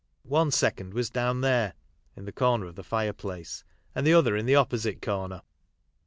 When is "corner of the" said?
2.31-2.83